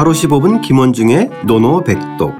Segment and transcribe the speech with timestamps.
[0.00, 2.32] 하루 15분 김원중의 노노백독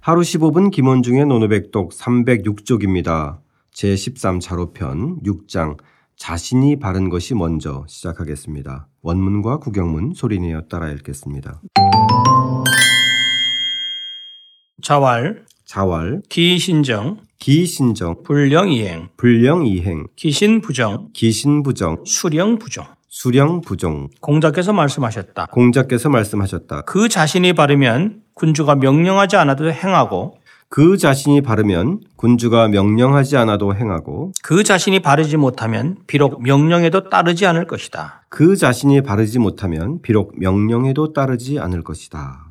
[0.00, 3.36] 하루 15분 김원중의 노노백독 306쪽입니다.
[3.74, 5.76] 제13자로편 6장
[6.16, 8.88] 자신이 바른 것이 먼저 시작하겠습니다.
[9.02, 11.60] 원문과 구경문 소리내어 따라 읽겠습니다.
[14.80, 22.86] 자왈, 자왈, 기신정, 기신정, 불령이행, 불령이행, 기신부정, 기신부정, 수령부정.
[23.14, 24.08] 수령부정.
[24.20, 25.46] 공자께서 말씀하셨다.
[25.52, 26.80] 공자께서 말씀하셨다.
[26.80, 34.64] 그 자신이 바르면 군주가 명령하지 않아도 행하고 그 자신이 바르면 군주가 명령하지 않아도 행하고 그
[34.64, 38.26] 자신이 바르지 못하면 비록 명령에도 따르지 않을 것이다.
[38.30, 42.46] 그 자신이 바르지 못하면 비록 명령에도 따르지 않을 것이다.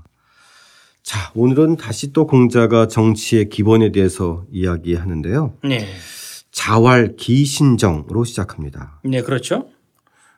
[1.04, 5.55] 자, 오늘은 다시 또 공자가 정치의 기본에 대해서 이야기하는데요.
[5.66, 5.85] 네.
[6.54, 9.02] 자활 기신정으로 시작합니다.
[9.04, 9.66] 네, 그렇죠.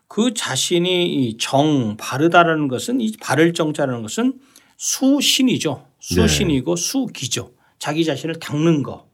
[0.08, 4.40] 그 자신이 이 정, 바르다라는 것은 이 바를 정자라는 것은
[4.78, 5.86] 수신이죠.
[6.00, 7.52] 수신이고 수기죠.
[7.80, 9.08] 자기 자신을 닦는 거.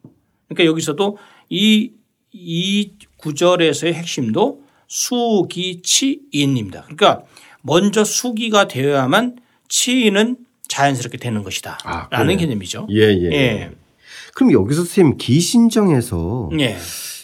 [0.48, 1.18] 그러니까 여기서도
[1.50, 1.92] 이,
[2.32, 6.82] 이 구절에서의 핵심도 수기치인입니다.
[6.84, 7.24] 그러니까
[7.62, 9.38] 먼저 수기가 되어야만
[9.70, 11.80] 치인은 자연스럽게 되는 것이다.
[11.84, 12.38] 아, 라는?
[12.38, 12.88] 개념이죠.
[12.92, 13.32] 예, 예.
[13.32, 13.72] 예.
[14.34, 16.78] 그럼 여기서 선생님 기신정에서 예.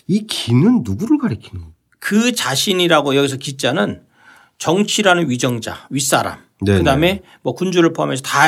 [0.07, 1.76] 이 기는 누구를 가리키는 거예요?
[1.99, 4.01] 그 자신이라고 여기서 기자는
[4.57, 6.39] 정치라는 위정자, 윗사람.
[6.65, 6.79] 네네.
[6.79, 8.47] 그다음에 뭐 군주를 포함해서 다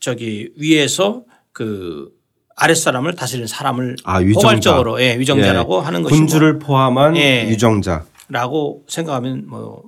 [0.00, 2.10] 저기 위에서 그
[2.56, 4.48] 아랫사람을 다스리는 사람을 아, 위정자.
[4.48, 5.84] 포괄적으로 예, 위정자라고 예.
[5.84, 7.48] 하는 것이고 군주를 포함한 예.
[7.48, 8.04] 유정자.
[8.28, 9.82] 라고 생각하면 뭐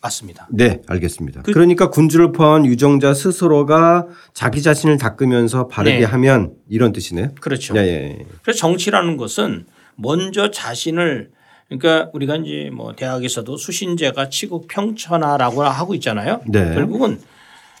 [0.00, 0.48] 맞습니다.
[0.50, 1.42] 네, 알겠습니다.
[1.42, 6.04] 그, 러니까 군주를 포함한 유정자 스스로가 자기 자신을 닦으면서 바르게 네.
[6.04, 7.30] 하면 이런 뜻이네요.
[7.40, 7.72] 그렇죠.
[7.72, 8.26] 네, 예.
[8.42, 11.30] 그래서 정치라는 것은 먼저 자신을
[11.68, 16.40] 그러니까 우리가 이제 뭐 대학에서도 수신제가 치국 평천하라고 하고 있잖아요.
[16.46, 16.74] 네.
[16.74, 17.20] 결국은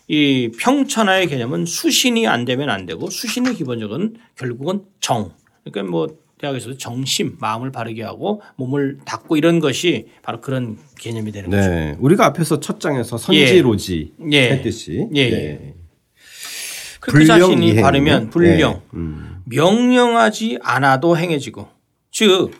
[0.08, 5.32] 이 평천하의 개념은 수신이 안 되면 안 되고 수신의 기본적은 결국은 정.
[5.64, 6.08] 그러니까 뭐
[6.38, 11.68] 대학에서도 정심, 마음을 바르게 하고 몸을 닦고 이런 것이 바로 그런 개념이 되는 거죠.
[11.68, 11.96] 네.
[12.00, 14.50] 우리가 앞에서 첫 장에서 선지로지 예.
[14.50, 15.36] 했듯이 예, 네.
[15.36, 15.74] 예.
[17.00, 17.76] 그 자신이?
[17.76, 18.72] 바르면 불령.
[18.72, 18.80] 네.
[18.94, 19.42] 음.
[19.44, 21.68] 명령하지 않아도 행해지고
[22.10, 22.50] 즉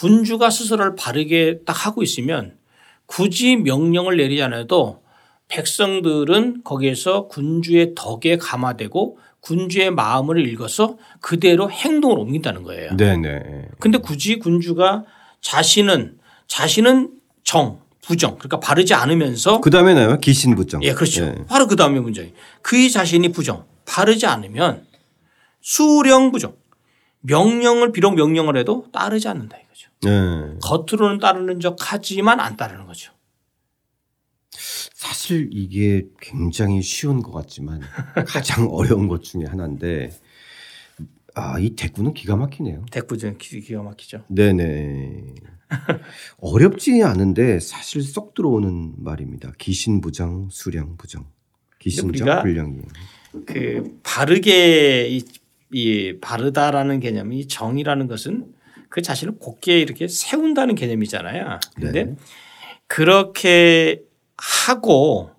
[0.00, 2.56] 군주가 스스로를 바르게 딱 하고 있으면
[3.04, 5.02] 굳이 명령을 내리지 않아도
[5.48, 12.96] 백성들은 거기에서 군주의 덕에 감화되고 군주의 마음을 읽어서 그대로 행동을 옮긴다는 거예요.
[12.96, 13.68] 네, 네.
[13.78, 15.04] 근데 굳이 군주가
[15.42, 17.10] 자신은 자신은
[17.44, 20.18] 정, 부정 그러니까 바르지 않으면서 그 다음에 나요.
[20.18, 20.82] 기신 부정.
[20.82, 21.26] 예, 그렇죠.
[21.26, 21.34] 네.
[21.46, 22.30] 바로 그 다음에 문제예요.
[22.62, 24.86] 그의 자신이 부정, 바르지 않으면
[25.60, 26.54] 수령 부정,
[27.20, 29.58] 명령을 비록 명령을 해도 따르지 않는다.
[30.02, 30.58] 네.
[30.62, 33.12] 겉으로는 따르는 척 하지만 안 따르는 거죠.
[34.50, 37.80] 사실 이게 굉장히 쉬운 것 같지만
[38.26, 40.10] 가장 어려운 것 중에 하나인데
[41.34, 42.84] 아, 이 대꾸는 기가 막히네요.
[42.90, 44.24] 대부정 기가 막히죠.
[44.28, 45.34] 네네.
[46.38, 49.52] 어렵지 않은데 사실 쏙 들어오는 말입니다.
[50.50, 51.26] 수령부정.
[51.78, 52.80] 기신정, 우리가 불령이.
[53.46, 55.24] 그 바르게 이,
[55.72, 58.52] 이 바르다라는 개념이 정이라는 것은
[58.90, 61.60] 그 자신을 곧게 이렇게 세운다는 개념이잖아요.
[61.76, 62.14] 그런데 네.
[62.86, 64.02] 그렇게
[64.36, 65.30] 하고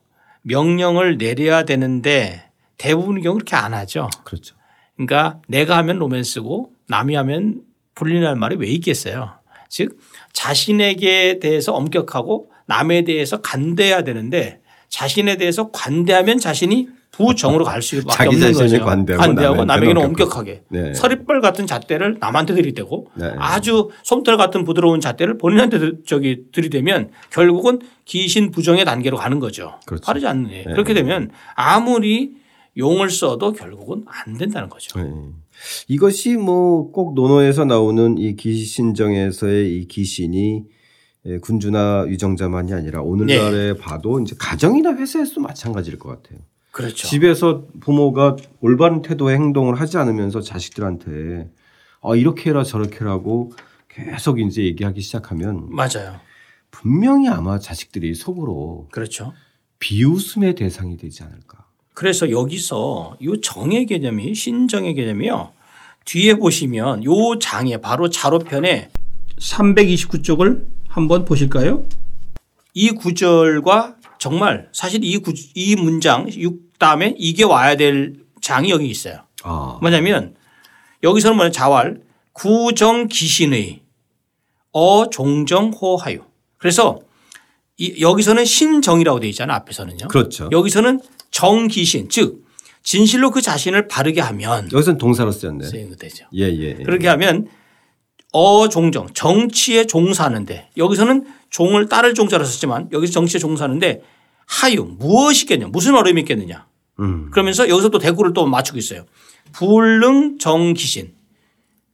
[0.41, 4.09] 명령을 내려야 되는데 대부분의 경우 그렇게 안 하죠.
[4.23, 4.55] 그렇죠.
[4.95, 7.61] 그러니까 내가 하면 로맨스고 남이 하면
[7.93, 9.33] 불륜할 말이 왜 있겠어요.
[9.69, 9.99] 즉
[10.33, 18.27] 자신에게 대해서 엄격하고 남에 대해서 간대해야 되는데 자신에 대해서 관대하면 자신이 부정으로 갈 수밖에 자기
[18.35, 18.85] 없는 자신이 거죠.
[18.85, 20.63] 관대하고 남에게는 남에게는 엄격하게.
[20.69, 20.93] 네.
[20.93, 23.31] 서리뻘 같은 잣대를 남한테 들이대고 네.
[23.37, 29.73] 아주 솜털 같은 부드러운 잣대를 본인한테 들- 저기 들이대면 결국은 기신 부정의 단계로 가는 거죠.
[29.85, 30.05] 그렇죠.
[30.05, 30.63] 바르지 않는 예.
[30.63, 32.37] 그렇게 되면 아무리
[32.77, 34.97] 용을 써도 결국은 안 된다는 거죠.
[34.99, 35.11] 네.
[35.89, 40.63] 이것이 뭐 꼭 논어에서 나오는 이 기신정에서의 이 기신이
[41.27, 46.39] 예, 군주나 유정자만이 아니라 오늘날에 봐도 이제 가정이나 회사에서도 마찬가지일 것 같아요.
[46.71, 47.07] 그렇죠.
[47.07, 51.49] 집에서 부모가 올바른 태도의 행동을 하지 않으면서 자식들한테
[52.01, 53.53] 아, 이렇게 해라 저렇게 해라고
[53.89, 56.19] 계속 이제 얘기하기 시작하면 맞아요.
[56.71, 59.33] 분명히 아마 자식들이 속으로 그렇죠.
[59.79, 61.65] 비웃음의 대상이 되지 않을까.
[61.93, 65.51] 그래서 여기서 이 정의 개념이 신정의 개념이요.
[66.05, 68.89] 뒤에 보시면 요 장에 바로 자로편에
[69.37, 71.83] 329쪽을 한번 보실까요?
[72.73, 78.87] 이 구절과 정말 사실 이, 구, 이 문장 6 다음에 이게 와야 될 장이 여기
[78.87, 79.25] 있어요.
[79.41, 80.35] 아, 뭐냐면
[81.01, 82.03] 여기서는 뭐냐 자활
[82.33, 83.81] 구정기신의
[84.73, 86.19] 어종정호하유.
[86.59, 86.99] 그래서
[87.77, 90.07] 이, 여기서는 신정이라고 되어 있잖아 앞에서는요.
[90.07, 90.49] 그렇죠.
[90.51, 90.99] 여기서는
[91.31, 92.45] 정기신 즉
[92.83, 95.65] 진실로 그 자신을 바르게 하면 여기서는 동사로 쓰였네.
[95.65, 96.25] 쓰이는 되죠.
[96.35, 96.75] 예, 예.
[96.79, 96.83] 예.
[96.83, 97.47] 그렇게 하면
[98.31, 104.01] 어종정 정치에 종사하는데 여기서는 종을 따를 종자로 썼지만 여기서 정치에 종사하는데
[104.45, 106.65] 하유 무엇이겠냐 무슨 어려움이 있겠느냐
[106.99, 107.29] 음.
[107.31, 109.05] 그러면서 여기서 또 대꾸를 또 맞추고 있어요.
[109.53, 111.13] 불능 정기신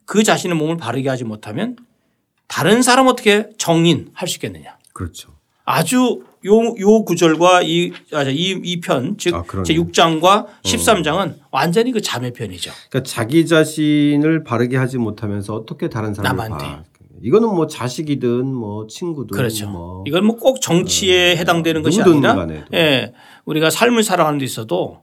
[0.05, 1.75] 그 자신의 몸을 바르게 하지 못하면
[2.47, 4.77] 다른 사람 어떻게 정인 할 수 있겠느냐.
[4.93, 5.36] 그렇죠.
[5.77, 9.43] 아주 요, 요 구절과 이, 아, 이, 이 편, 즉, 아.
[9.63, 12.71] 제 6장과 13장은 완전히 그 자매 편이죠.
[12.89, 16.65] 그러니까 자기 자신을 바르게 하지 못하면서 어떻게 다른 사람을 남한테.
[16.65, 16.83] 봐.
[17.21, 19.67] 이거는 뭐 자식이든 뭐 친구든 그렇죠.
[19.67, 22.65] 뭐 이건 뭐 꼭 정치에 해당되는 것이 아니라 간에도.
[22.73, 23.11] 예,
[23.43, 25.01] 우리가 삶을 살아가는 데 있어도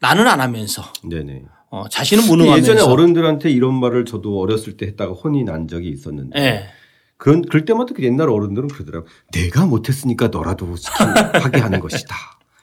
[0.00, 1.44] 나는 안 하면서 네네.
[1.70, 6.38] 어, 자신은 무능하면서 예전에 어른들한테 이런 말을 저도 어렸을 때 했다가 혼이 난 적이 있었는데
[6.38, 6.64] 예.
[7.24, 9.06] 그런 그럴 때마다 그 옛날 어른들은 그러더라고.
[9.32, 10.66] 내가 못했으니까 너라도
[11.42, 12.14] 하게 하는 것이다.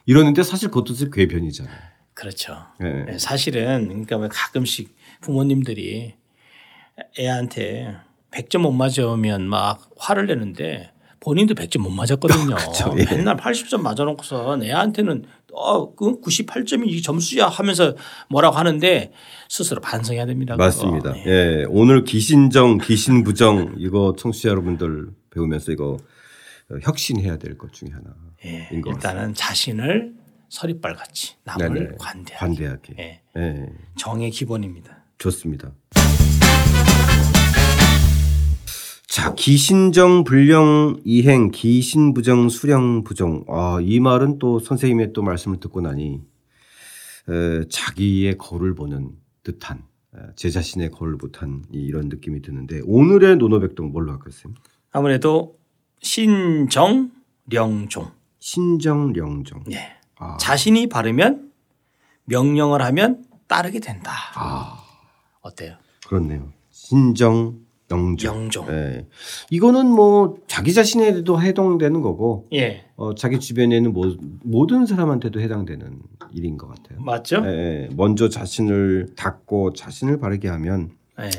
[0.05, 1.75] 이러는데 사실 그것도 사실 궤변이잖아요.
[2.13, 2.55] 그렇죠.
[2.83, 3.05] 예.
[3.11, 6.13] 예, 사실은 그러니까 왜 가끔씩 부모님들이
[7.19, 7.95] 애한테
[8.29, 10.91] 100점 못 맞으면 막 화를 내는데
[11.21, 12.53] 본인도 100점 못 맞았거든요.
[12.53, 12.93] 그렇죠.
[12.99, 13.05] 예.
[13.05, 17.95] 맨날 80점 맞아놓고서 애한테는 어, 그 98점이 이 점수야 하면서
[18.29, 19.11] 뭐라고 하는데
[19.49, 20.53] 스스로 반성해야 됩니다.
[20.55, 20.63] 그거.
[20.65, 21.15] 맞습니다.
[21.17, 21.23] 예.
[21.25, 21.65] 예.
[21.69, 25.97] 오늘 기신정, 기신부정 이거 청취자 여러분들 배우면서 이거
[26.81, 28.15] 혁신해야 될 것 중에 하나.
[28.45, 30.13] 예, 인것 일단은 자신을
[30.49, 31.89] 서리빨 같이 남을 네네.
[31.99, 32.35] 관대하게.
[32.45, 32.93] 관대하게.
[32.99, 33.65] 예, 예.
[33.97, 35.03] 정의 기본입니다.
[35.17, 35.71] 좋습니다.
[39.21, 43.43] 자, 기신정 불령 이행 기신 부정 수령 부정.
[43.47, 46.23] 아, 이 말은 또 선생님의 또 말씀을 듣고 나니
[47.29, 49.11] 에, 자기의 거를 보는
[49.43, 49.83] 듯한
[50.15, 51.19] 에, 제 자신의 거를
[51.71, 54.55] 이- 이런 느낌이 드는데 오늘의 노노백동 뭘로 할까요?
[54.91, 55.59] 아무래도
[56.01, 57.11] 신정
[57.45, 58.09] 령종.
[58.39, 59.65] 신정령정.
[59.71, 59.97] 예.
[60.17, 61.51] 아, 자신이 바르면
[62.25, 64.13] 명령을 하면 따르게 된다.
[64.33, 64.83] 아,
[65.41, 65.75] 어때요?
[66.07, 66.51] 그렇네요.
[66.71, 67.59] 신정
[67.91, 68.35] 영정.
[68.35, 68.67] 영종.
[68.69, 69.07] 예.
[69.49, 72.85] 이거는 뭐 자기 자신에도 해당되는 거고 예.
[72.95, 75.99] 어, 자기 주변에 있는 모, 모든 사람한테도 해당되는
[76.33, 77.01] 일인 것 같아요.
[77.01, 77.43] 맞죠?
[77.45, 77.89] 예, 예.
[77.95, 81.29] 먼저 자신을 닦고 자신을 바르게 하면 예.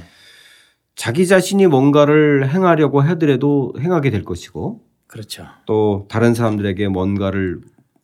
[0.94, 5.46] 자기 자신이 뭔가를 행하려고 하더라도 행하게 될 것이고 그렇죠.
[5.66, 7.60] 또 다른 사람들에게 뭔가를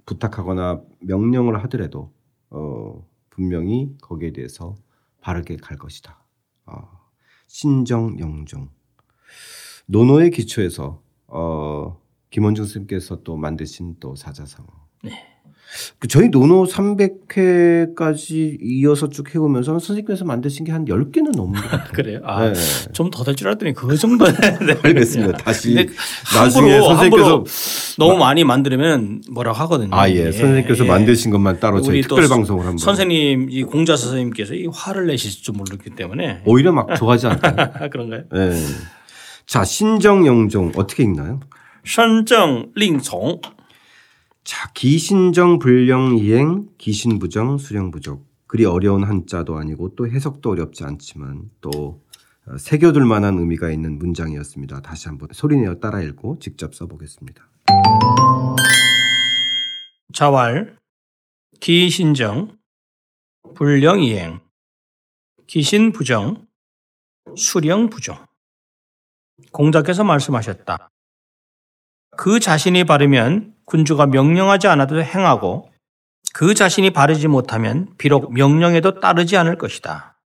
[0.06, 2.12] 부탁하거나 명령을 하더라도
[2.50, 4.74] 어, 분명히 거기에 대해서
[5.20, 6.24] 바르게 갈 것이다.
[6.66, 6.97] 어,
[7.48, 8.70] 신정 영정
[9.86, 12.00] 노노의 기초에서 어,
[12.30, 14.66] 김원중 선생님께서 또 만드신 또 사자성어.
[15.02, 15.37] 네.
[15.98, 21.92] 그 저희 노노 300회까지 이어서 쭉 해오면서 선생님께서 만드신 게 한 10개는 넘는 것 같아요.
[21.92, 22.20] 그래요.
[22.24, 22.54] 아, 네.
[22.92, 24.34] 좀더 될 줄 알았더니 그 정도는
[24.66, 24.78] 네.
[24.82, 25.38] 알겠습니다.
[25.38, 25.74] 다시
[26.34, 27.44] 나중에 함부로, 선생님께서 함부로
[27.98, 29.90] 너무 많이 만들면 뭐라고 하거든요.
[29.92, 30.30] 아, 예.
[30.32, 30.88] 선생님께서 예.
[30.88, 32.78] 만드신 것만 따로 저희 특별 방송을 한번.
[32.78, 37.54] 선생님 이 공자 선생님께서 이 화를 내실 줄 모르기 때문에 오히려 막 좋아하지 않아요.
[37.74, 38.22] 아, 그런가요?
[38.34, 38.52] 예.
[39.46, 41.40] 자, 신정영종 어떻게 읽나요?
[41.86, 43.40] 선정 링종
[44.48, 48.24] 자, 기신정 불령 이행 기신부정 수령 부족.
[48.46, 52.02] 그리 어려운 한자도 아니고 또 해석도 어렵지 않지만 또
[52.46, 54.80] 어, 새겨둘 만한 의미가 있는 문장이었습니다.
[54.80, 57.46] 다시 한번 소리내어 따라 읽고 직접 써보겠습니다.
[60.14, 60.78] 자왈
[61.60, 62.56] 기신정
[63.54, 64.40] 불령이행
[65.46, 66.46] 기신부정
[67.36, 68.16] 수령부종
[69.52, 70.88] 공자께서 말씀하셨다.
[72.16, 75.68] 그 자신이 바르면 군주가 명령하지 않아도 행하고
[76.34, 80.17] 그 자신이 바르지 못하면 비록 명령에도 따르지 않을 것이다.